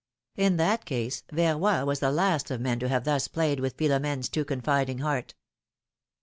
[0.35, 4.29] In that case, Verroy was the last of men to have thus played with Philom&ne's
[4.29, 5.35] too confiding heart.